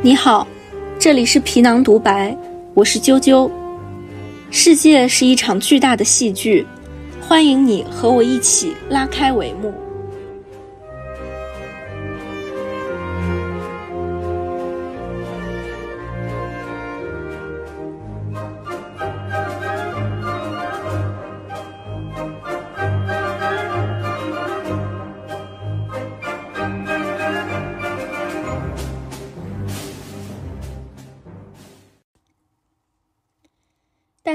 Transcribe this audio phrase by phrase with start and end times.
[0.00, 0.46] 你好，
[0.96, 2.36] 这里是皮囊独白，
[2.72, 3.50] 我是啾啾。
[4.48, 6.64] 世界是一场巨大的戏剧，
[7.20, 9.74] 欢迎你和我一起拉开帷幕。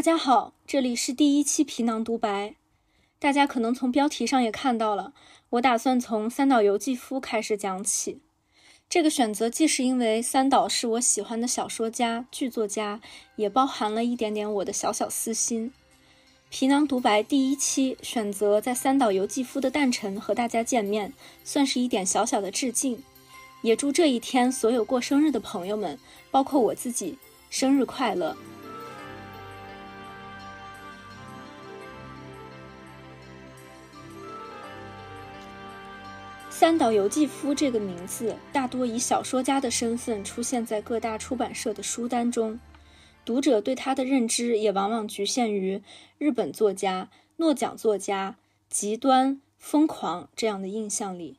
[0.04, 2.56] 大家好，这里是第一期皮囊独白。
[3.20, 5.14] 大家可能从标题上也看到了，
[5.52, 8.20] 我打算从三岛由纪夫开始讲起。
[8.90, 13.00] 这个选择既是因为三岛是我喜欢的小说家、剧作家，
[13.38, 15.72] 也包含了一点点我的小小私心。
[16.50, 21.14] 皮囊独白第一期选择在三岛由纪夫的诞辰和大家见面，
[21.46, 23.02] 算是一点小小的致敬。
[23.62, 25.98] 也祝这一天所有过生日的朋友们，
[26.30, 27.18] 包括我自己，
[27.50, 28.36] 生日快乐！
[36.64, 42.58] 三岛由纪夫这个名字大多以小说家的身份出现在各大出版社的书单中，
[43.26, 45.82] 读者对他的认知也往往局限于
[46.18, 48.38] 日本作家、诺奖作家、
[48.70, 51.36] 极端疯狂这样的印象里。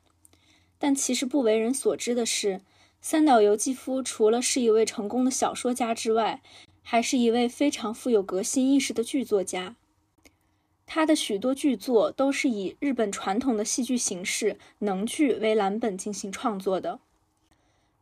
[0.78, 2.60] 但其实不为人所知的是，
[3.00, 6.42] 三岛由纪夫除了是一位成功的小说家之外，
[6.82, 9.74] 还是一位非常富有革新意识的剧作家。
[10.86, 17.00] 他的许多剧作都是以日本传统的戏剧形式能剧为蓝本进行创作的。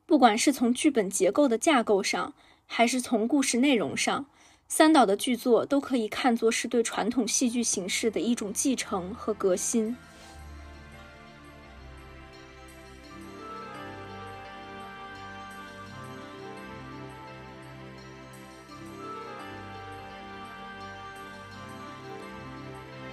[0.04, 2.34] 不管是从剧本结构的架构上，
[2.66, 4.26] 还是从故事内容上，
[4.68, 9.96] 三岛的剧作都可以看作是对传统戏剧形式的一种继承和革新。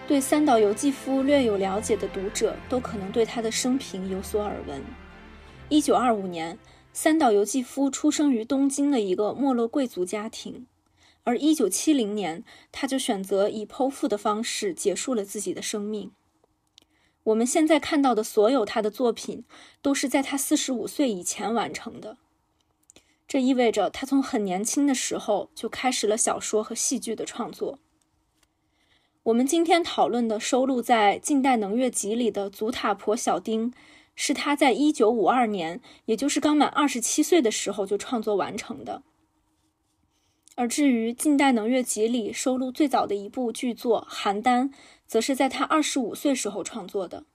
[0.10, 4.82] 对三岛由纪夫略有了解的读者，都可能对他的生平有所耳闻。
[5.70, 6.58] 一九二五年，
[6.92, 10.66] 三岛由纪夫出生于东京的一个没落贵族家庭，
[11.26, 16.10] 而一九七零年，他就选择以剖腹的方式结束了自己的生命。
[17.26, 19.44] 我们现在看到的所有他的作品，
[19.84, 22.18] 都是在他四十五岁以前完成的。
[23.28, 27.78] 这意味着他从很年轻的时候就开始了小说和戏剧的创作。
[29.30, 33.72] 我们今天讨论的收录在《近代能乐集》里的《祖塔婆小丁》，
[34.16, 39.04] 是他在一九五二年，也就是刚满二十七岁的时候就创作完成的。
[40.56, 44.64] 而至于《近代能乐集》里收录最早的一部剧作《邯郸》，
[45.06, 47.26] 则是在他二十五岁时候创作的。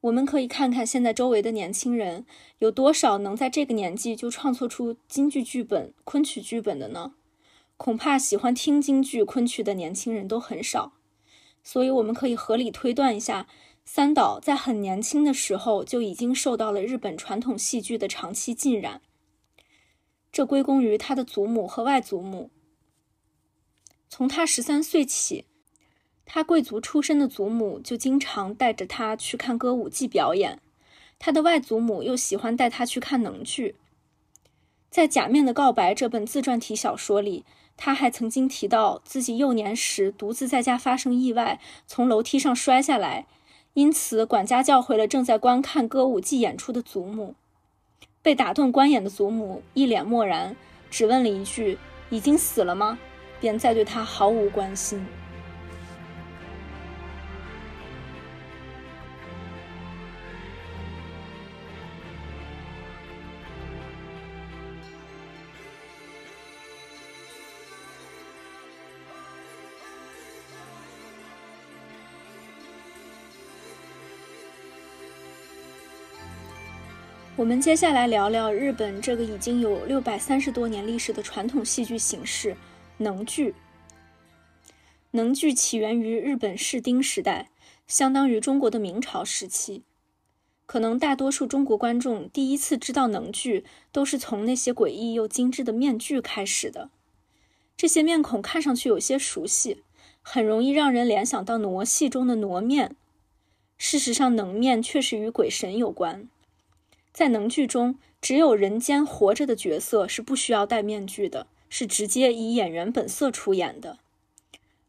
[0.00, 2.24] 我们可以看看现在周围的年轻人，
[2.60, 7.12] 有多少能在这个年纪就创作出京剧剧本、昆曲剧本的呢？
[7.78, 10.94] 恐怕喜欢听京剧、昆曲的年轻人都很少，
[11.62, 13.46] 所以我们可以合理推断一下，
[13.84, 19.00] 三岛在很年轻的时候就已经受到了日本传统戏剧的长期浸染。
[20.32, 22.50] 这归功于他的祖母和外祖母。
[24.08, 25.44] 从他十三岁起，
[26.26, 30.60] 他贵族出身的祖母就经常带着他去看歌舞伎表演，
[31.20, 33.76] 他的外祖母又喜欢带他去看能剧。
[34.90, 37.44] 在《假面的告白》这本自传体小说里。
[37.80, 43.26] 他还曾经提到自己幼年时独自在家发生意外，从楼梯上摔下来，
[43.74, 47.36] 因此管家叫回了正在观看歌舞伎演出的祖母。
[48.20, 50.56] 被打断观演的祖母一脸漠然，
[50.90, 51.78] 只问了一句
[52.10, 52.98] ：“已经死了吗？”
[53.40, 55.06] 便再对他毫无关心。
[77.38, 82.56] 我们接下来聊聊日本这个已经有六百三十多年历史的传统戏剧形式——
[82.98, 83.54] 能剧。
[85.12, 87.48] 能剧起源于日本室町时代，
[87.86, 89.84] 相当于中国的明朝时期。
[90.66, 96.90] 可能大多数中国观众第一次知道能剧，都是从那些诡异又精致的面具开始的。
[97.76, 99.84] 这些面孔看上去有些熟悉，
[100.22, 102.96] 很容易让人联想到傩戏中的傩面。
[103.76, 106.28] 事实上，能面确实与鬼神有关。
[107.18, 113.98] 在能剧中，只有人间活着的角色是不需要戴面具的，是直接以演员本色出演的。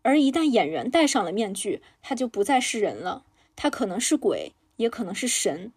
[0.04, 3.24] 而一旦演员戴上了面具，他就不再是人了，
[3.56, 5.72] 他可能是鬼，也可能是神，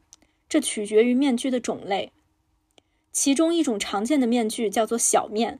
[0.47, 2.13] 这取决于面具的种类。
[3.11, 5.59] 其中一种常见的面具叫做小面，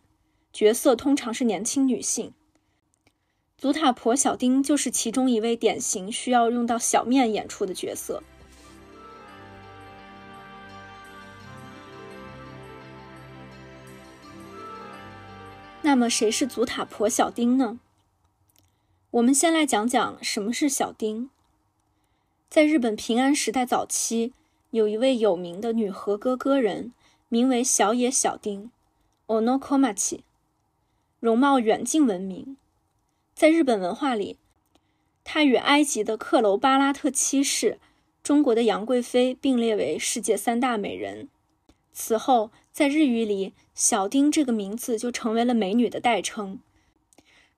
[0.53, 2.35] 角色通常是年轻女性。
[3.57, 8.23] 祖塔婆小丁就是其中一位典型需要用到小面演出的角色。
[15.85, 17.81] 那么，谁是祖塔婆小丁呢？
[19.11, 21.29] 我们先来讲讲什么是小丁。
[22.49, 24.33] 在日本平安时代早期，
[24.71, 26.93] 有一位有名的女和歌歌人，
[27.29, 28.71] 名为小野小丁
[29.27, 30.21] （Onokomachi），
[31.19, 32.57] 容貌远近闻名。
[33.35, 34.37] 在日本文化里，
[35.25, 37.81] 她与埃及的克楼巴拉特七世、
[38.23, 41.29] 中国的杨贵妃并列为世界三大美人。
[41.93, 46.61] 此后，在日语里，“小丁”这个名字就成为了美女的代称。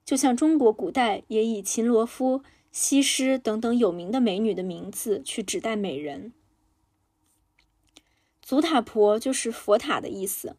[0.03, 6.31] 就像中国古代也以秦罗夫、西施等等有名的美女的名字去指代美人。
[8.41, 10.55] 祖塔婆就是佛塔的意思，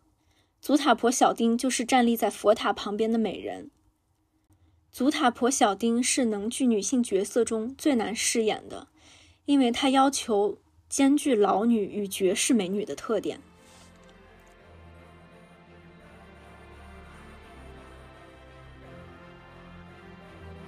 [0.60, 3.70] 祖塔婆小丁就是站立在佛塔旁边的美人。
[4.90, 8.88] 祖塔婆小丁是能剧女性角色中最难饰演的，
[9.44, 13.40] 因为她要求兼具老女与绝世美女的特点。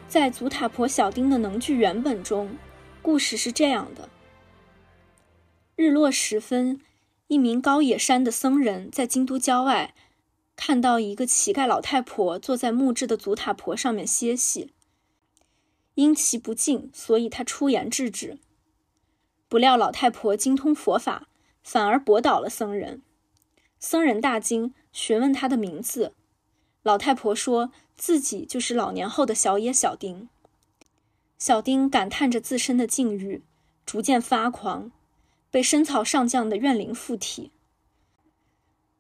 [0.09, 2.57] 在祖塔婆小丁的能剧原本中，
[3.03, 4.09] 故事是这样的：
[5.77, 6.81] 日落时分，
[7.27, 9.95] 一名高野山的僧人在京都郊外
[10.57, 14.73] 看到一个乞丐老太婆坐在木质的祖塔婆上面歇息，
[15.95, 18.39] 因其不敬，所以他出言制止。
[19.47, 21.29] 不料老太婆精通佛法，
[21.63, 23.03] 反而驳倒了僧人。
[23.79, 26.15] 僧人大惊，询问他的名字。
[26.83, 30.29] 老太婆说自己就是老年后的小野小丁。
[31.37, 33.43] 小丁感叹着自身的境遇，
[33.85, 34.91] 逐渐发狂，
[35.51, 37.51] 被深草上将的怨灵附体。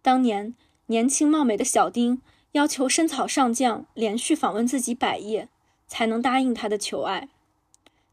[0.03, 0.55] 当年
[0.87, 2.21] 年轻貌美的小丁
[2.53, 5.49] 要求深草上将连续访问自己百夜，
[5.87, 7.29] 才能答应他的求爱。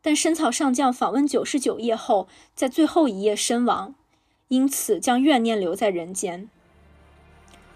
[0.02, 3.96] 但深草上将访问九十九夜后，在最后一夜身亡，
[4.50, 6.48] 因此将怨念留在人间。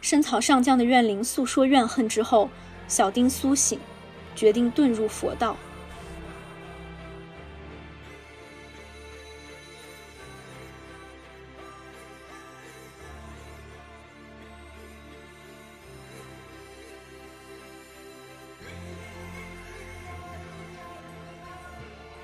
[0.01, 2.49] 深草上将的怨灵诉说怨恨之后，
[2.89, 3.79] 小丁苏醒，
[4.35, 5.55] 决定遁入佛道。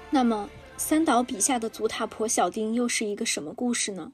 [0.10, 4.12] 那么，三岛笔下的祖塔婆小丁又是一个什么故事呢？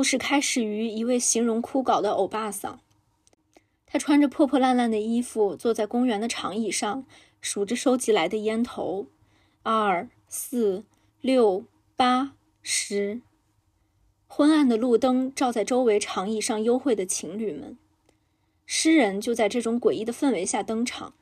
[0.00, 2.80] 故事开始于一位形容枯槁的欧巴桑，
[3.84, 7.04] 他穿着破破烂烂的衣服，坐在公园的长椅上，
[7.42, 9.08] 数着收集来的烟头，
[9.62, 10.84] 二、四、
[11.20, 11.66] 六、
[11.96, 13.20] 八、十。
[14.26, 17.76] 昏暗的路灯照在周围长椅上幽会的情侣们，
[18.64, 21.12] 诗人就在这种诡异的氛围下登场。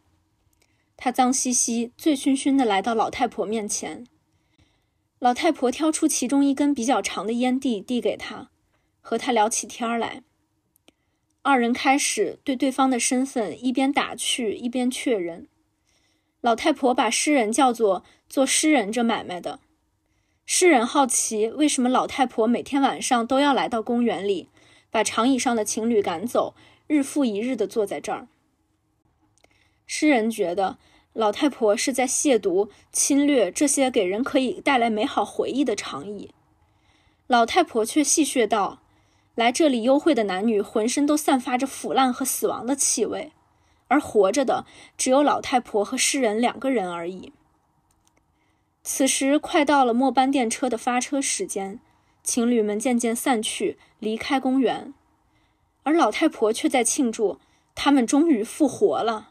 [0.96, 4.06] 他脏兮兮、醉醺醺地来到老太婆面前，
[5.18, 8.50] 老太婆挑出其中一根比较长的烟蒂递给他。
[9.08, 10.22] 和他聊起天来，
[11.40, 15.48] 二人开始对对方的身份一边打趣一边确认。
[16.42, 19.60] 老太婆把诗人叫做做诗人这买卖的。
[20.44, 24.50] 诗人好奇为什么老太婆每天晚上都要来到公园里，
[24.90, 26.54] 把长椅上的情侣赶走，
[26.86, 28.28] 日复一日地坐在这儿。
[29.86, 30.76] 诗人觉得
[31.14, 36.34] 老太婆是在亵渎、侵略这些给人可以带来美好回忆的长椅。
[37.26, 38.82] 老太婆却戏谑道。
[39.38, 43.30] 来这里幽会的男女浑身都散发着腐烂和死亡的气味，
[43.86, 44.66] 而活着的
[44.96, 47.32] 只有老太婆和诗人两个人而已。
[48.82, 51.78] 此时快到了末班电车的发车时间，
[52.24, 54.92] 情侣们渐渐散去，离开公园，
[55.84, 57.38] 而老太婆却在庆祝，
[57.76, 59.30] 他们终于复活了。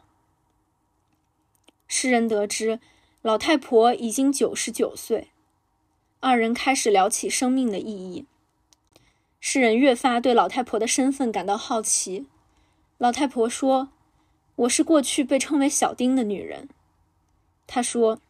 [1.86, 2.80] 诗人得知，
[3.20, 5.28] 老太婆已经九十九岁，
[6.20, 8.24] 二人开始聊起生命的意义。
[9.40, 12.26] 诗人越发对老太婆的身份感到好奇。
[12.98, 13.90] 老太婆说
[14.56, 16.68] ：“我是过去被称为小丁的女人。”
[17.66, 18.20] 她说：“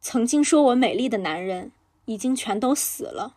[0.00, 1.72] 曾经说我美丽的男人
[2.04, 3.36] 已经全都死了。”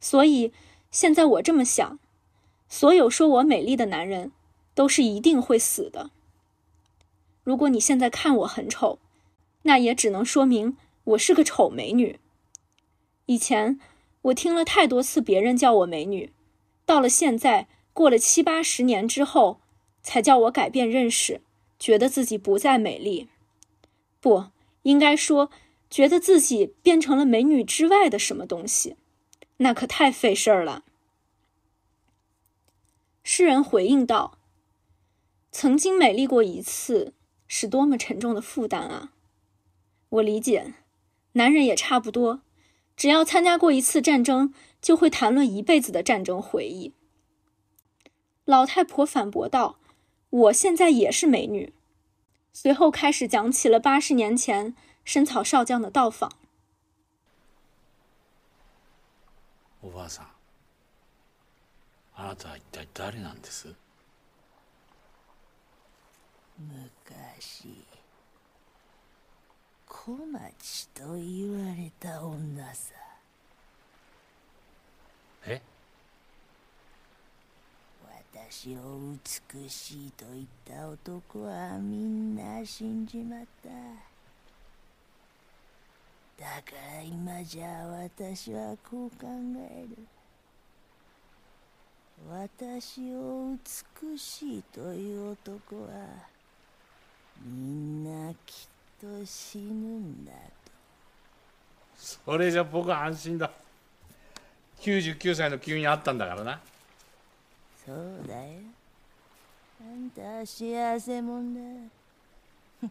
[0.00, 0.52] 所以，
[0.90, 1.98] 现在我这么想：
[2.68, 4.32] 所有说我美丽的男人，
[4.74, 6.10] 都是一定会死的。
[7.42, 8.98] 如果你现在看我很丑，
[9.62, 12.20] 那也只能说明我是个丑美女。
[13.26, 13.80] 以前
[14.28, 16.32] 我听了太多次别人叫我美女，
[16.84, 19.60] 到了现在，过了七八十年之后，
[20.02, 21.40] 才叫我改变认识，
[21.78, 23.28] 觉得自己不再美丽。
[24.20, 24.46] 不
[24.82, 25.50] 应该说，
[25.88, 28.96] 觉得自己变成了美女之外的什么东西。
[29.58, 30.84] 那可太费事儿了。
[33.24, 34.38] 诗人回应道
[35.50, 37.12] ：“曾经美丽过一次，
[37.46, 39.12] 是多么沉重的负担啊！
[40.10, 40.74] 我理解，
[41.32, 42.42] 男人也差不多，
[42.97, 46.93] 只要参加过一次战争，就会谈论一辈子的战争回忆。”
[48.45, 51.73] 老太婆反驳道：“我现在也是美女。”
[52.51, 56.31] 随后开始讲起了八十年前深草少将的到访。
[59.81, 60.27] おばあさん
[62.15, 63.75] あなたは一体誰なんです
[66.57, 67.83] 昔
[70.08, 72.94] 小町と言われた女さ。
[75.46, 75.60] え？
[78.40, 78.78] 私を
[79.52, 83.68] 美しいと言った男はみんな死んじまった。
[86.42, 89.26] だから今じゃ私はこう考
[89.70, 90.06] える。
[92.30, 93.58] 私を
[94.02, 95.90] 美しいという男は
[97.44, 98.68] みんなきっ
[99.00, 100.72] と死ぬんだと。
[101.96, 103.50] それじゃ僕は安心だ。
[104.80, 106.60] 99歳の急に会ったんだからな。
[107.84, 108.52] そうだよ。
[109.80, 112.88] あんたは幸せもんだ。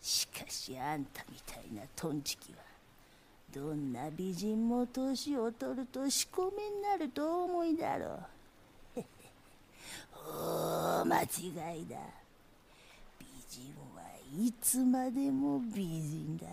[0.00, 2.58] しかしあんたみたいなトンチキは
[3.52, 8.20] どんな美人も年を取ると仕込みになると思いだろ
[8.96, 9.04] う。
[11.02, 11.96] 大間違いだ。
[13.18, 13.87] 美人は
[14.36, 16.52] いつまでも美人だよ。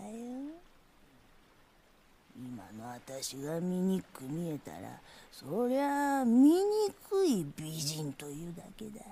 [2.38, 5.00] 今の私が醜く見えたら
[5.32, 9.04] そりゃあ醜い美人というだけだ。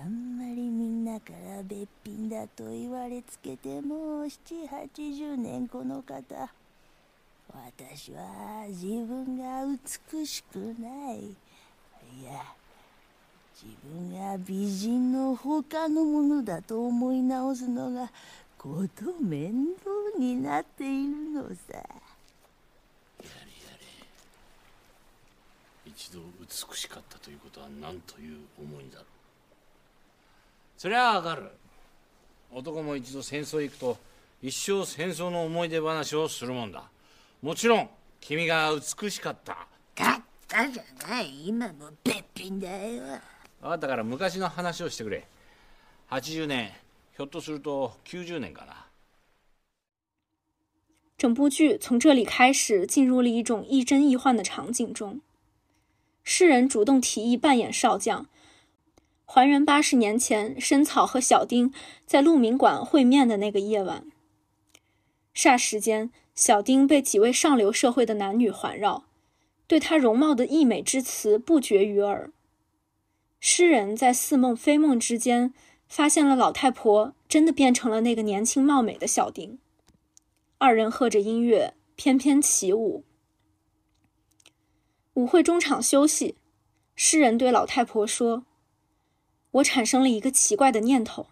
[0.00, 6.48] あんまりみんなからべっぴんだと言われつけてもう780年この方
[7.52, 9.64] 私は自分が
[10.12, 11.18] 美しくない。
[11.20, 12.44] いや
[13.60, 18.08] 自分が美人の他のものだと思い直すのが
[18.56, 21.56] こと面倒になっているのさ。
[21.72, 21.80] やれ
[23.20, 23.84] やれ。
[25.86, 29.04] 一度美しかったということは何という思いだろう。
[30.76, 31.50] そりゃあわかる。
[32.52, 33.98] 男も一度戦争へ行くと
[34.40, 36.84] 一生戦争の思い出話をするもんだ。
[37.42, 39.66] もちろん君が美しかった。
[39.96, 41.48] だったじゃない。
[41.48, 43.18] 今もべっぴんだよ
[43.61, 45.25] 分かったから昔の話をしてくれ
[46.09, 46.71] 80年
[47.15, 48.87] ひょっとすると90年かな
[51.17, 55.21] 整部剧从这里开始进入了一种亦真亦幻的场景中。
[56.25, 58.25] 诗人主动提议扮演少将，
[59.25, 61.73] 还原八十年前深草和小丁
[62.05, 64.05] 在鹿鸣馆会面的那个夜晚。
[65.33, 69.05] 霎时间，小丁被几位上流社会的男女环绕，
[69.65, 72.31] 对他容貌的溢美之词不绝于耳。
[73.40, 75.54] 诗人在似梦非梦之间，
[75.88, 79.58] 发现了老太婆真的变成了那个年轻貌美的小丁。
[80.58, 83.04] 二人和着音乐翩翩起舞。
[85.14, 86.36] 舞会中场休息，
[86.96, 88.44] 诗人对老太婆说
[89.52, 91.28] ：“我产生了一个奇怪的念头，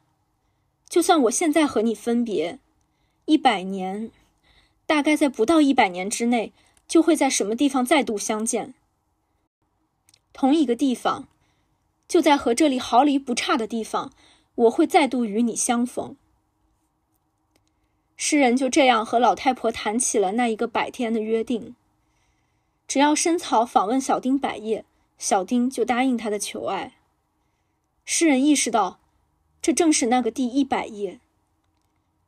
[0.89, 2.61] 就算我现在和你分别，
[3.27, 4.11] 一百年，
[4.87, 6.53] 大概在不到一百年之内，
[6.89, 8.75] 就会在什么地方再度相见。
[10.33, 11.29] 同一个地方，
[12.09, 14.13] 就在和这里毫厘不差的地方，
[14.55, 16.17] 我会再度与你相逢。”
[18.17, 21.77] 诗人就这样和老太婆谈起了那一个百天的约定。
[22.89, 24.85] 只要深草访问小丁百夜，
[25.19, 26.95] 小丁就答应他的求爱。
[28.05, 29.01] 诗人意识到，
[29.61, 31.19] 这正是那个第一百页。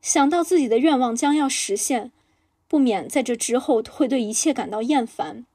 [0.03, 2.13] 想到自己的愿望将要实现，
[2.67, 5.47] 不免在这之后会对一切感到厌烦，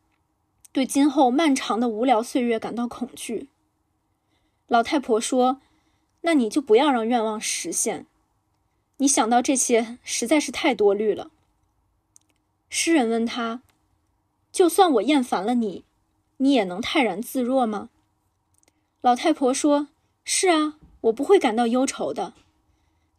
[0.71, 3.49] 对今后漫长的无聊岁月感到恐惧。
[4.67, 5.61] 老太婆说
[6.21, 8.05] ：“那你就不要让愿望实现。
[8.97, 11.31] 你想到这些实在是太多虑了。”
[12.69, 13.61] 诗人问他
[14.51, 15.83] ：“就算我厌烦了你，
[16.37, 17.89] 你也能泰然自若吗？”
[19.01, 19.89] 老太婆说
[20.23, 22.33] ：“是啊，我不会感到忧愁的。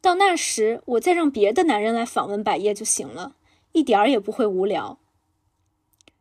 [0.00, 3.36] 到那时，我再让别的男人来访问百叶就行了，
[3.72, 4.98] 一点儿也不会无聊。”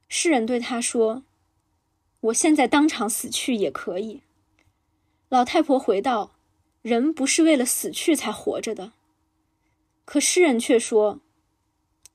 [0.09, 1.23] 诗人对他说
[2.21, 4.21] ：“我现在当场死去也可以。”
[5.32, 6.30] 老太婆回道：“
[6.82, 8.92] 人不是为了死去才活着的。”
[10.04, 11.20] 可诗人却说：“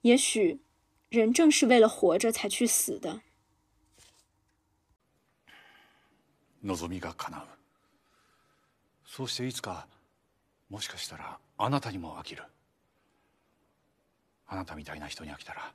[0.01, 0.59] 也许，
[1.09, 3.21] 人正是为了活着才去死的。”
[6.63, 7.41] 望みが叶う
[9.05, 9.85] そうしていつか
[10.69, 12.43] もしかしたらあなたにも飽きる
[14.47, 15.73] あなたみたいな人に飽きたら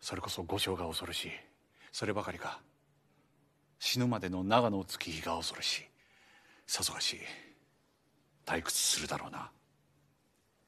[0.00, 1.30] それこそ五章が恐ろしい
[1.92, 2.60] そればかりか
[3.78, 5.82] 死ぬまでの長の月日が恐ろしい
[6.69, 7.19] さぞかし
[8.45, 9.49] 退屈するだろうな。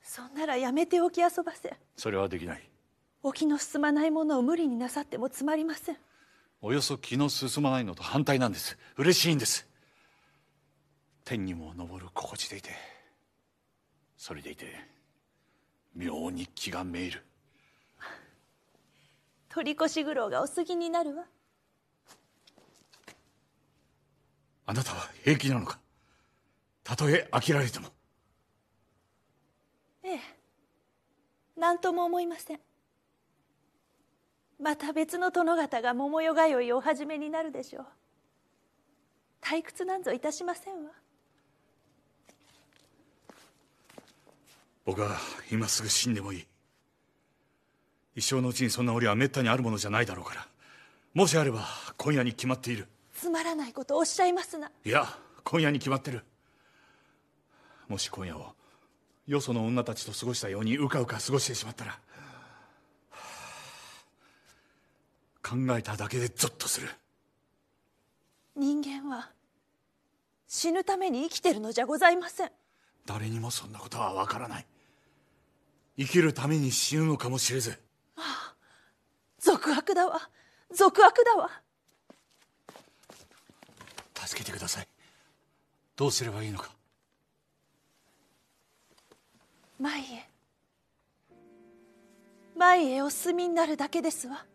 [0.01, 1.77] そんならやめておき遊ばせ。
[1.95, 2.69] それはできない。
[3.21, 5.97] お気の進まないものを無理になさってもつまりません。
[6.59, 8.79] およそ気の進まないのと反対なんです。
[8.97, 9.67] 嬉しいんです。
[11.23, 12.71] 天にも昇る心地でいて
[14.17, 14.73] それでいて
[15.95, 17.23] 妙に気がめいる。
[19.49, 21.25] 取り越し苦労がお過ぎになるわ。
[24.65, 25.79] あなたは平気なのか？
[26.91, 27.87] たとえ飽きられても。
[30.03, 30.19] ええ。
[31.55, 32.59] 何とも思いません。
[34.59, 37.85] また別の殿方が桃代通いをお始めになるでしょう。
[39.41, 40.91] 退屈なんぞいたしませんわ。
[44.83, 45.17] 僕は
[45.49, 46.47] 今すぐ死んでもいい。
[48.15, 50.45] 一生のうちにそんな折はめったにあるものじゃないだろうから。
[51.13, 52.89] もしあれば今夜に決まっている。
[53.15, 54.69] つまらないことをおっしゃいますな。
[54.83, 55.07] いや
[55.45, 56.25] 今夜に決まってる
[57.91, 58.53] もし今夜を
[59.27, 61.99] よその女たちと過ごしたようにうかうか過ごしてしまったら
[65.43, 66.87] 考えただけでゾッとする。
[68.55, 69.29] 人間は
[70.47, 72.51] 死ぬために生きてるのじゃございません。
[73.05, 74.65] 誰にもそんなことはわからない。
[75.97, 77.77] 生きるために死ぬのかもしれず。
[79.39, 80.29] 俗悪だわ。
[80.71, 81.49] 俗悪だわ。
[84.15, 84.87] 助けてください。
[85.97, 86.80] どうすればいいのか
[89.80, 90.22] 前へ
[92.54, 94.46] 前へお進みになるだけですわ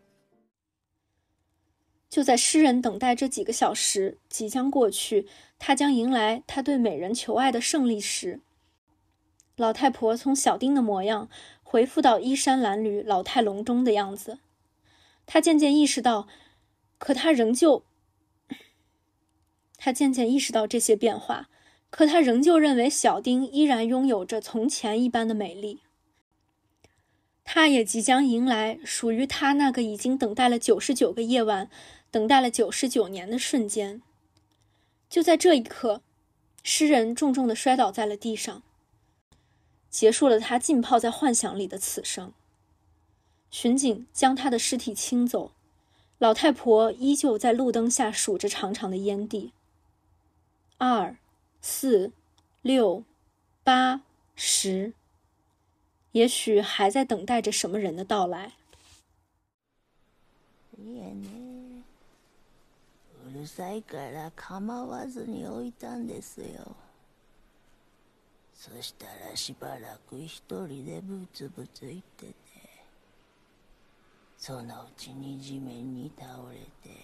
[2.10, 5.26] 就在诗人等待这几个小时即将过去，
[5.58, 8.40] 他将迎来他对美人求爱的胜利时，
[9.56, 11.30] 老太婆从小丁的模样
[11.62, 14.40] 恢复到衣衫褴褛、老态龙钟的样子。
[15.24, 16.28] 他渐渐意识到，
[16.98, 17.84] 可他仍旧……
[19.78, 21.48] 他渐渐意识到这些变化，
[21.89, 25.81] 可他仍旧认为小丁依然拥有着从前一般的美丽。
[27.43, 31.69] 他也即将迎来属于他那个已经等待了九十九个夜晚。
[32.09, 34.01] 等待了九十九年的瞬间，
[35.09, 36.01] 就在这一刻，
[36.63, 38.63] 诗人重重的摔倒在了地上，
[39.89, 42.31] 结束了他浸泡在幻想里的此生。
[43.51, 45.51] 巡警将他的尸体清走，
[46.17, 49.51] 老太婆依旧在路灯下数着长长的烟蒂。
[50.77, 51.17] 二、
[51.69, 52.13] 四、
[52.61, 53.03] 六、
[53.65, 53.99] 八、
[54.37, 54.93] 十，
[56.13, 58.53] 也许还在等待着什么人的到来。
[60.79, 60.79] う
[63.33, 66.73] るさいから構わずに置いたんですよ。
[68.53, 72.33] そしたらしばらく一人でブツブツ言ってて。
[74.37, 76.97] そのうちに地面に倒れて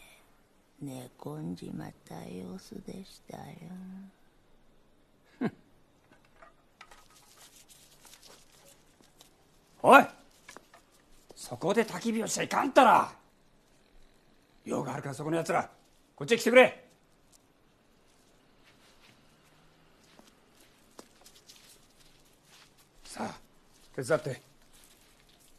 [0.82, 3.44] 寝込んじまった様子でしたよ。
[9.86, 10.04] おい
[11.36, 13.12] そこで焚き火をしちゃいかんったら。
[14.66, 15.70] 用があるからそこのやつら
[16.16, 16.86] こっちへ来てくれ。
[23.04, 23.36] さあ
[23.94, 24.42] 手伝って。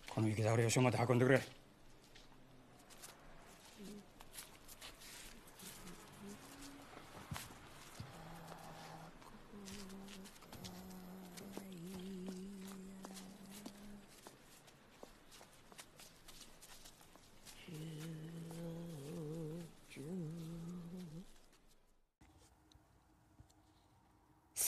[0.08, 1.42] この雪倒れを署まで運んでくれ。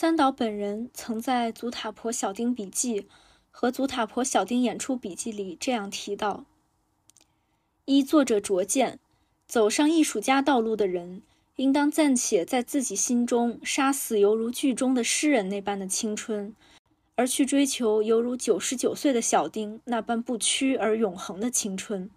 [0.07, 3.01] 三岛本人曾在《祖塔婆小丁笔记》
[3.51, 6.45] 和《祖塔婆小丁演出笔记》里这样提到：
[7.83, 8.99] 依作者拙见，
[9.49, 11.23] 走上艺术家道路的人，
[11.57, 16.55] 应当暂且在自己心中杀死犹如剧中的诗人那般的青春，
[17.15, 22.09] 而去追求犹如九十九岁的小丁那般不屈而永恒的青春。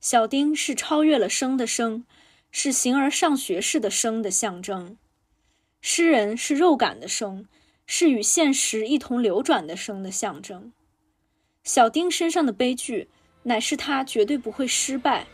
[0.00, 2.04] 小丁是超越了生的生，
[2.50, 4.96] 是形而上学式的生的象征；
[5.86, 7.44] 诗人是肉感的生，
[7.84, 10.72] 是与现实一同流转的生的象征。
[11.62, 13.10] 小丁身上的悲剧。
[13.42, 15.26] 乃是他绝对不会失败，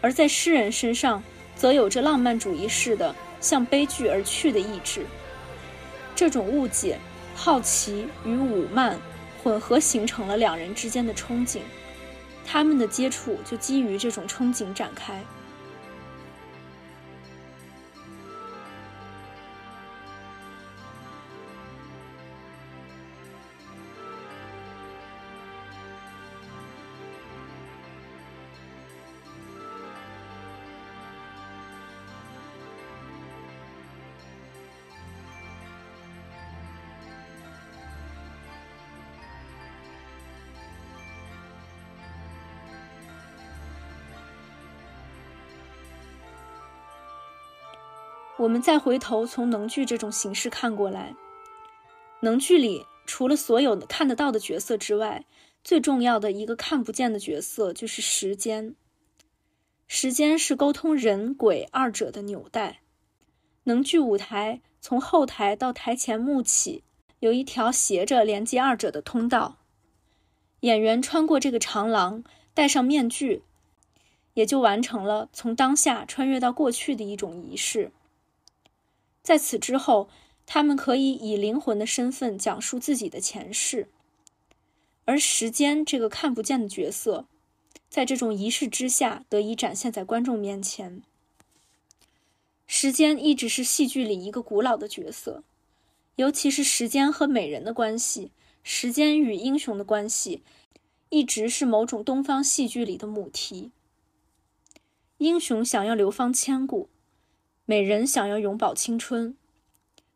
[0.00, 1.20] 而在诗人身上，
[1.56, 5.04] 则有着浪漫主义式的向悲剧而去的意志。
[6.14, 6.96] 这种误解、
[7.34, 8.96] 好奇与武慢
[9.42, 11.58] 混合，形成了两人之间的憧憬。
[12.46, 15.20] 他们的接触就基于这种憧憬展开。
[48.36, 51.14] 我们再回头从能剧这种形式看过来，
[52.20, 55.24] 能剧里除了所有看得到的角色之外，
[55.62, 58.74] 最重要的一个看不见的角色就是时间。
[59.86, 62.80] 时间是沟通人鬼二者的纽带。
[63.64, 66.82] 能剧舞台从后台到台前幕起，
[67.20, 69.58] 有一条斜着连接二者的通道。
[70.60, 73.42] 演员穿过这个长廊，戴上面具，
[74.32, 77.92] 也就完成了从当下穿越到过去的一种仪式。
[79.24, 80.10] 在此之后，
[80.44, 83.88] 他们可以以灵魂的身份讲述自己的前世，
[85.06, 87.26] 而时间这个看不见的角色，
[87.88, 91.02] 在这种仪式之下得以展现在观众面前。
[92.66, 95.42] 时间一直是戏剧里一个古老的角色，
[96.16, 98.30] 尤其是时间和美人的关系，
[98.62, 100.42] 时间与英雄的关系，
[101.08, 103.70] 一直是某种东方戏剧里的母题。
[105.16, 106.90] 英雄想要流芳千古。
[107.66, 109.36] 美人想要永葆青春，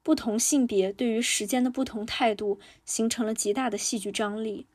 [0.03, 4.67] 不同性别对于时间的不同态度，形成了极大的戏剧张力。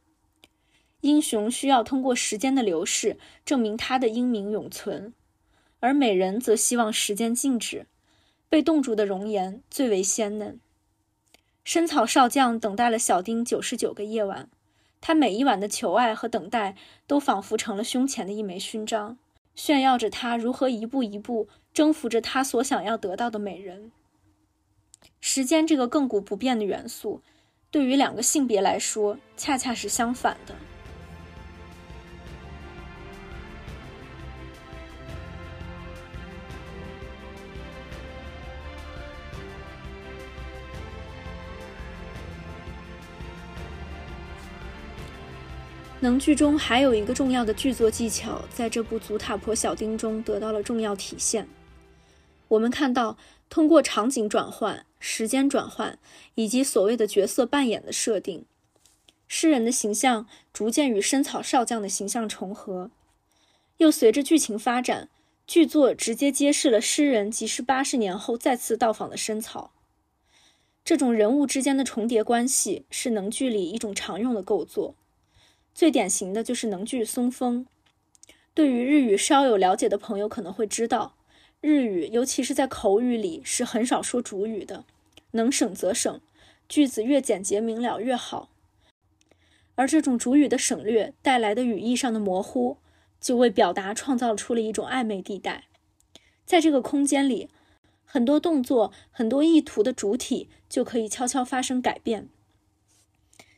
[1.01, 5.13] 英雄需要通过时间的流逝证明他的英名永存，
[5.81, 7.86] 而美人则希望时间静止，
[8.49, 10.59] 被冻住的容颜最为鲜嫩。
[11.63, 14.49] 深草少将等待了小丁九十九个夜晚，
[14.99, 19.17] 他每一晚的求爱和等待，都仿佛成了胸前的一枚勋章。
[19.55, 23.91] 炫耀着他如何一步一步征服着他所想要得到的美人。
[25.19, 27.21] 时间这个亘古不变的元素，
[27.71, 30.53] 对于两个性别来说，恰恰是相反的。
[45.99, 51.47] 能剧中还有一个重要的剧作技巧，在这部《祖塔婆小丁》中得到了重要体现。
[52.53, 53.17] 我们看到，
[53.49, 55.97] 通过场景转换、时间转换
[56.35, 58.45] 以及所谓的角色扮演的设定，
[59.27, 62.91] 诗人的形象逐渐与深草少将的形象重合。
[63.77, 65.09] 又随着剧情发展，
[65.47, 69.71] 剧作直接揭示了诗人即是八十年后再次到访的深草。
[70.85, 74.95] 这种人物之间的重叠关系是能剧里一种常用的构作。
[75.73, 77.65] 最典型的就是能剧松风。
[78.53, 81.15] 对于日语稍有了解的朋友可能会知道，
[81.63, 84.84] 日语尤其是在口语里是很少说主语的，
[85.32, 86.19] 能省则省，
[86.67, 88.49] 句子越简洁明了越好。
[89.76, 92.76] 而这种主语的省略带来的语义上的模糊，
[93.21, 95.63] 就为表达创造出了一种暧昧地带。
[96.45, 97.47] 在这个空间里，
[98.04, 102.28] 很多动作、很多意图的主体就可以悄悄发生改变。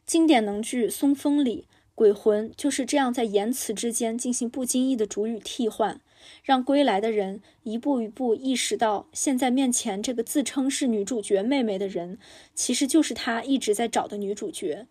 [0.05, 1.65] 经典能剧松风里。
[1.95, 6.01] 鬼魂就是这样在言辞之间进行不经意的主语替换，
[6.43, 12.17] 让归来的人一步一步意识到，现在面前这个自称是女主角妹妹的人，
[12.53, 14.87] 其实就是他一直在找的女主角。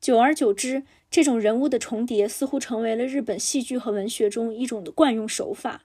[0.00, 5.84] 久而久之，这种人物的重叠似乎成为了日本戏剧和文学中一种的惯用手法，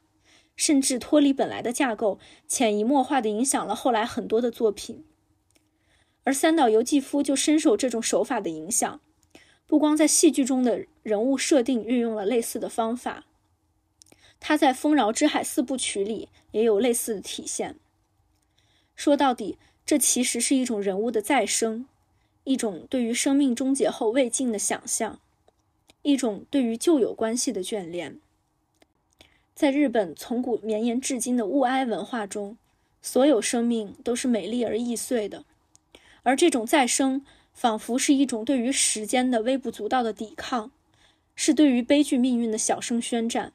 [0.55, 5.03] 甚至脱离本来的架构，潜移默化地影响了后来很多的作品。
[6.23, 9.01] 而三岛由纪夫就深受这种手法的影响。
[9.67, 13.25] 不光在戏剧中的人物设定运用了类似的方法，
[14.47, 17.77] 他在《丰饶之海》四部曲里也有类似的体现。
[18.95, 21.87] 说到底，这其实是一种人物的再生，
[22.43, 25.19] 一种对于生命终结后未尽的想象，
[26.03, 28.19] 一种对于旧有关系的眷恋。
[29.55, 32.55] 在日本从古绵延至今的物哀文化中，
[33.01, 35.43] 所有生命都是美丽而易碎的，
[36.21, 40.69] 而这种再生仿佛是一种对于时间的微不足道的抵抗，
[41.35, 43.51] 是对于悲剧命运的小声宣战。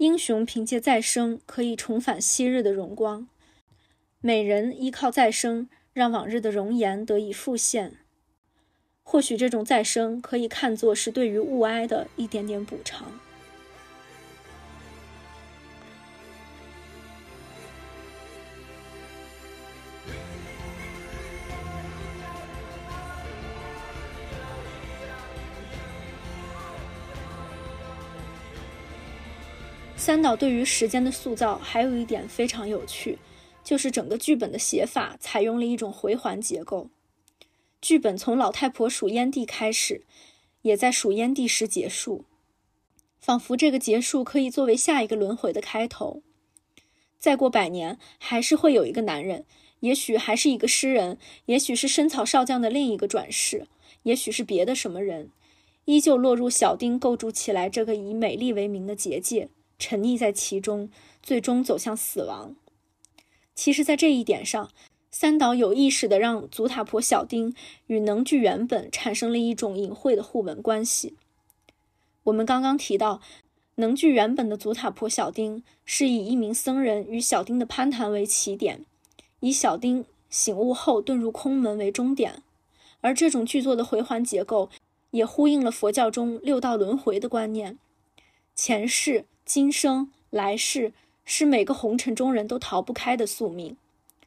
[0.00, 3.28] 英雄凭借再生可以重返昔日的荣光，
[4.22, 7.98] 美人依靠再生让往日的容颜得以复现。
[9.02, 13.20] 或许这种再生可以看作是对于物哀的一点点补偿。
[30.10, 33.20] 三岛对于时间的塑造还有一点非常有趣，
[33.62, 36.90] 就是整个剧本的写法采用了一种回环结构。
[37.80, 40.02] 剧本从老太婆数烟蒂开始，
[40.62, 42.24] 也在数烟蒂时结束，
[43.20, 46.24] 仿佛这个结束可以作为下一个轮回的开头。
[47.16, 49.44] 再过百年，还是会有一个男人，
[49.78, 53.68] 也许还是一个诗人，也许是深草少将的另一个转世，
[54.02, 55.30] 也许是别的什么人，
[55.84, 59.48] 依旧落入小丁构筑起来这个以美丽为名的结界。
[59.80, 60.88] 沉溺在其中，
[61.20, 62.54] 最终走向死亡。
[63.56, 64.70] 其实，在这一点上，
[65.10, 67.52] 三岛有意识地让祖塔婆小丁
[67.88, 71.16] 与能剧原本产生了一种隐晦的互文关系。
[72.24, 73.20] 我们刚刚提到，
[73.76, 78.84] 能剧原本的祖塔婆小丁是以一名僧人与小丁的攀谈为起点，
[79.40, 82.42] 以小丁醒悟后遁入空门为终点，
[83.00, 84.70] 而这种剧作的回环结构
[85.10, 87.78] 也呼应了佛教中六道轮回的观念，
[88.54, 89.24] 前世。
[89.52, 90.92] 今生来世
[91.24, 93.76] 是每个红尘中人都逃不开的宿命，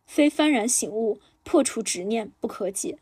[0.05, 2.97] 非幡然醒悟、破除执念不可解。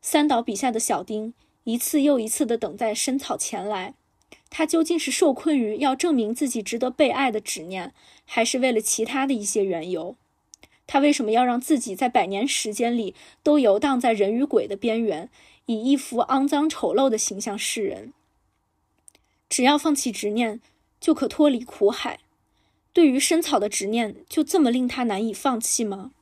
[0.00, 3.94] 三岛笔下的小丁一次又一次地等在深草前来，
[4.48, 7.92] 他究竟是受困于要证明自己值得被爱的执念，
[8.24, 10.14] 还是为了其他的一些缘由？
[10.86, 15.28] 他为什么要让自己在百年时间里都游荡在人与鬼的边缘，
[15.66, 18.12] 以一副肮脏丑陋的形象示人？
[19.48, 20.60] 只要放弃执念。
[21.00, 22.20] 就可脱离苦海。
[22.92, 26.12] 对于深草的执念，就这么令他难以放弃吗？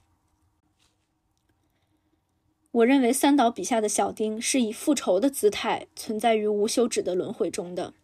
[2.72, 7.94] 我认为三岛笔下的小丁是以复仇的姿态存在于无休止的轮回中的。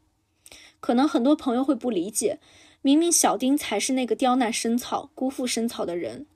[0.81, 2.41] 可能很多朋友会不理解，
[2.81, 6.27] 明明小丁才是那个刁难深草、辜负深草的人。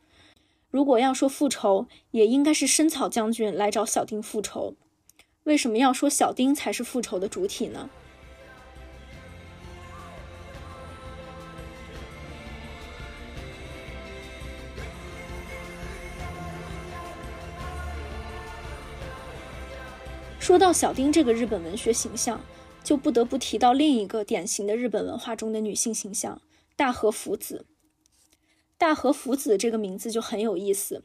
[0.70, 4.74] 如果要说复仇，也应该是深草将军来找小丁复仇。
[5.44, 7.88] 为什么要说小丁才是复仇的主体呢？
[20.46, 22.40] 说到小丁这个日本文学形象，
[22.84, 26.40] 就不得不提到另一个典型的日本文化中的女性形象——
[26.76, 27.66] 大和福子。
[28.78, 31.02] 大和福子这个名字就很有意思。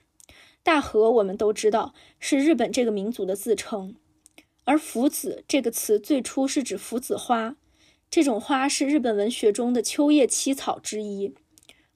[0.62, 3.96] 大和我们都知道是日本这个民族的自称，
[4.66, 7.56] 而福子这个词最初是指福子花，
[8.12, 11.34] 这种花是日本文学中的秋叶七草之一，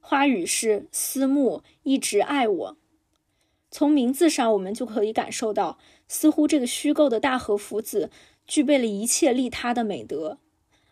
[0.00, 2.76] 花语是思慕，一直爱我。
[3.70, 5.78] 从名字上，我们就可以感受到。
[6.08, 8.10] 似乎这个虚构的大和福子
[8.46, 10.38] 具备了一切利他的美德：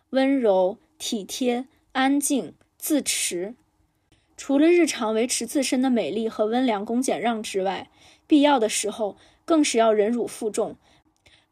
[0.09, 3.55] 温柔、体贴、安静、自持。
[4.37, 7.89] 除了日常维持自身的美丽和温良恭俭让之外，
[8.27, 10.75] 必要的时候更是要忍辱负重，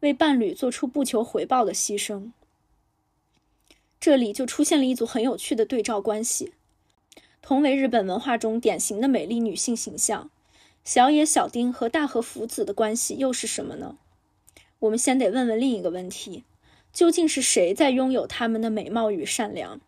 [0.00, 2.32] 为伴侣做出不求回报的牺牲。
[3.98, 6.52] 这里就出现了一组很有趣的对照关系：
[7.40, 10.30] 同为日本文化中典型的美丽女性形象。
[10.84, 13.96] 小野小丁和大和福子的关系又是什么呢？
[14.80, 16.44] 我们先得问问另一个问题：
[16.92, 19.80] 究竟是谁在拥有他们的美貌与善良？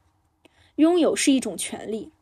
[0.76, 2.12] 拥有是一种权利。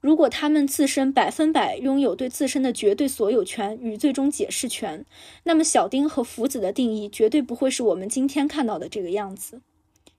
[0.00, 5.04] 如果他们自身百分百拥有对自身的绝对所有权与最终解释权，
[5.42, 9.60] 那么小丁和福子的定义绝对不会是我们今天看到的这个样子，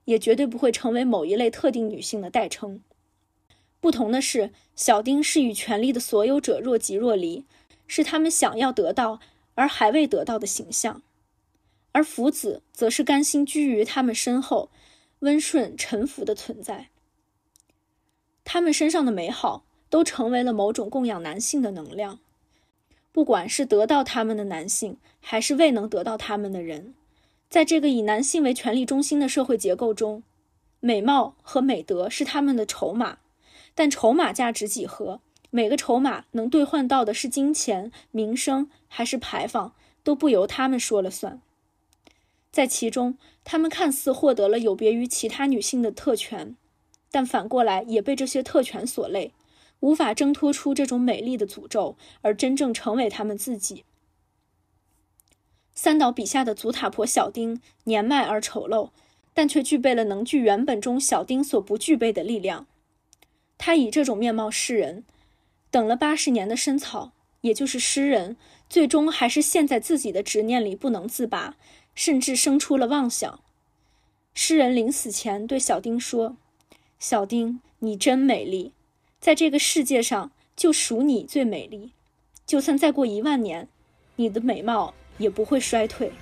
[0.04, 2.82] 也绝对不会成为某一类特定女性的代称。
[3.80, 7.46] 不同的是，小丁是与权力的所有者若即若离。
[7.90, 9.18] 是他们想要得到
[9.56, 11.02] 而还未得到的形象，
[11.90, 14.70] 而福子则是甘心居于他们身后，
[15.18, 16.86] 温顺臣服的存在。
[18.44, 22.20] 他们身上的美好都成为了某种供养男性的能量，
[23.10, 26.94] 不管是得到他们的男性，还是未能得到他们的人，
[27.48, 30.22] 在这个以男性为权力中心的社会结构中，
[30.78, 33.18] 美貌和美德是他们的筹码，
[33.74, 35.20] 但筹码价值几何？
[35.50, 41.40] 每个筹码能兑换到的是金钱、名声还是牌坊，都不由他们说了算。
[42.52, 46.56] 在其中，他们看似获得了有别于其他女性的特权，
[47.10, 49.32] 但反过来也被这些特权所累，
[49.80, 53.84] 无法挣脱出这种美丽的诅咒，而真正成为他们自己。
[55.74, 58.90] 三岛笔下的祖塔婆小丁年迈而丑陋，
[59.32, 62.66] 但却具备了能具原本中小丁所不具备的力量。
[63.56, 65.04] 他以这种面貌示人，
[65.70, 68.36] 等了八十年的深草，也就是诗人，
[68.68, 71.56] 最终还是陷在自己的执念里不能自拔，
[71.94, 73.40] 甚至生出了妄想。
[74.34, 76.36] 诗人临死前对小丁说
[76.98, 78.72] ：“小丁，你真美丽，
[79.20, 81.92] 在这个世界上就属你最美丽。
[82.46, 83.68] 就算再过一万年，
[84.16, 86.12] 你的美貌也不会衰退。”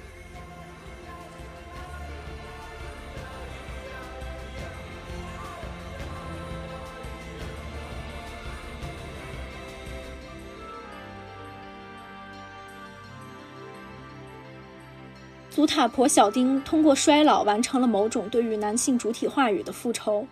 [15.59, 20.29] 祖塔婆小丁通过衰老完成了某种对于男性主体话语的复仇，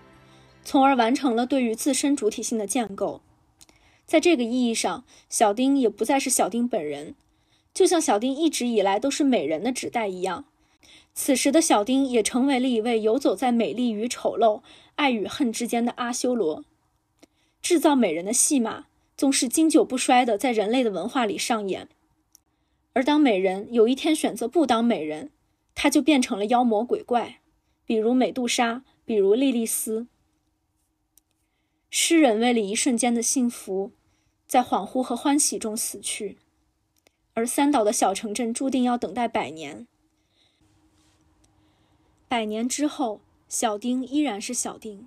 [0.63, 3.21] 从而完成了对于自身主体性的建构。
[4.07, 7.17] 在这个意义上，小丁也不再是小丁本人，
[7.75, 10.45] 就像小丁一直以来都是美人的指代一样。
[11.13, 14.61] 此时的小丁也成为了一位游走在美丽与丑陋、
[14.95, 16.63] 爱与恨之间的阿修罗。
[17.61, 18.85] 制造美人的戏码
[19.17, 21.89] 总是经久不衰的在人类的文化里上演。
[22.97, 25.31] 而当美人有一天选择不当美人，
[25.75, 27.43] 她就变成了妖魔鬼怪，
[27.85, 30.07] 比如美杜莎，比如莉莉丝。
[31.91, 33.93] 诗人为了一瞬间的幸福，
[34.47, 36.39] 在恍惚和欢喜中死去，
[37.35, 39.87] 而三岛的小城镇注定要等待百年。
[42.27, 45.07] 百年之后，小丁依然是小丁，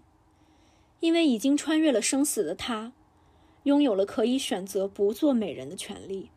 [1.00, 2.94] 因为已经穿越了生死的他，
[3.64, 6.30] 拥有了可以选择不做美人的权利。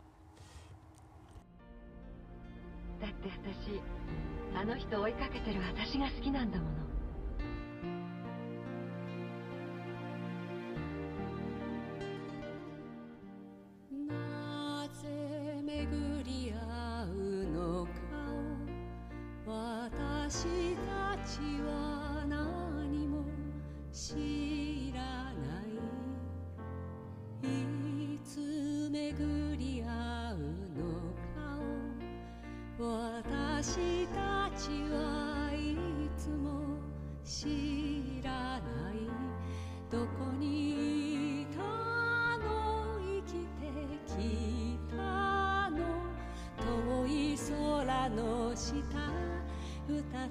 [3.03, 3.83] だって私
[4.55, 6.92] あの人追いかけてる私が好きなんだもの。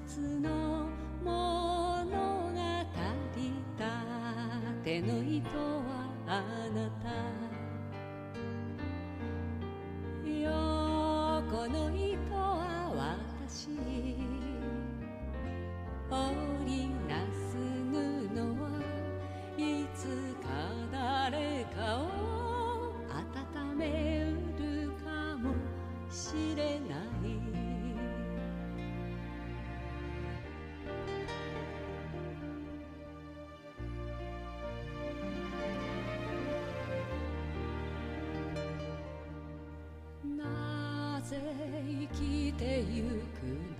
[0.06, 0.88] つの
[1.24, 2.52] 物語
[3.34, 5.81] 立てぬ糸
[41.32, 43.02] 生きてゆ
[43.40, 43.71] く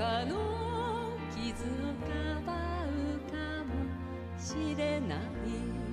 [0.00, 0.36] かの
[1.30, 2.54] 傷をかば
[2.86, 3.68] うかも
[4.40, 5.89] しれない。